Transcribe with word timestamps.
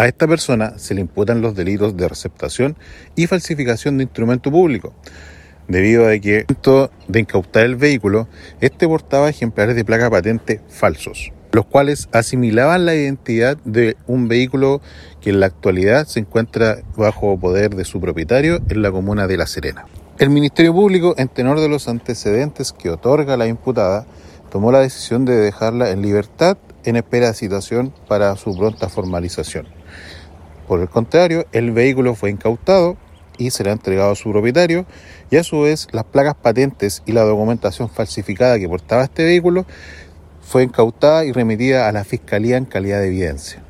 A 0.00 0.06
esta 0.06 0.26
persona 0.26 0.78
se 0.78 0.94
le 0.94 1.02
imputan 1.02 1.42
los 1.42 1.54
delitos 1.54 1.94
de 1.94 2.08
receptación 2.08 2.74
y 3.16 3.26
falsificación 3.26 3.98
de 3.98 4.04
instrumento 4.04 4.50
público, 4.50 4.94
debido 5.68 6.08
a 6.08 6.18
que, 6.18 6.46
de 7.06 7.20
incautar 7.20 7.66
el 7.66 7.76
vehículo, 7.76 8.26
este 8.62 8.88
portaba 8.88 9.28
ejemplares 9.28 9.76
de 9.76 9.84
placa 9.84 10.08
patente 10.08 10.62
falsos, 10.70 11.32
los 11.52 11.66
cuales 11.66 12.08
asimilaban 12.12 12.86
la 12.86 12.94
identidad 12.94 13.58
de 13.66 13.98
un 14.06 14.26
vehículo 14.26 14.80
que 15.20 15.28
en 15.28 15.40
la 15.40 15.44
actualidad 15.44 16.06
se 16.06 16.20
encuentra 16.20 16.78
bajo 16.96 17.38
poder 17.38 17.74
de 17.74 17.84
su 17.84 18.00
propietario 18.00 18.58
en 18.70 18.80
la 18.80 18.90
comuna 18.90 19.26
de 19.26 19.36
La 19.36 19.46
Serena. 19.46 19.84
El 20.18 20.30
Ministerio 20.30 20.72
Público, 20.72 21.14
en 21.18 21.28
tenor 21.28 21.60
de 21.60 21.68
los 21.68 21.88
antecedentes 21.88 22.72
que 22.72 22.88
otorga 22.88 23.36
la 23.36 23.48
imputada, 23.48 24.06
tomó 24.50 24.72
la 24.72 24.80
decisión 24.80 25.26
de 25.26 25.36
dejarla 25.36 25.90
en 25.90 26.00
libertad 26.00 26.56
en 26.84 26.96
espera 26.96 27.26
de 27.26 27.34
situación 27.34 27.92
para 28.08 28.34
su 28.36 28.56
pronta 28.56 28.88
formalización. 28.88 29.79
Por 30.68 30.80
el 30.80 30.88
contrario, 30.88 31.46
el 31.52 31.72
vehículo 31.72 32.14
fue 32.14 32.30
incautado 32.30 32.96
y 33.38 33.50
será 33.50 33.72
entregado 33.72 34.12
a 34.12 34.16
su 34.16 34.30
propietario 34.30 34.86
y 35.30 35.36
a 35.36 35.42
su 35.42 35.62
vez 35.62 35.88
las 35.92 36.04
placas 36.04 36.34
patentes 36.34 37.02
y 37.06 37.12
la 37.12 37.22
documentación 37.22 37.88
falsificada 37.88 38.58
que 38.58 38.68
portaba 38.68 39.04
este 39.04 39.24
vehículo 39.24 39.66
fue 40.42 40.62
incautada 40.62 41.24
y 41.24 41.32
remitida 41.32 41.88
a 41.88 41.92
la 41.92 42.04
Fiscalía 42.04 42.56
en 42.56 42.66
calidad 42.66 43.00
de 43.00 43.08
evidencia. 43.08 43.62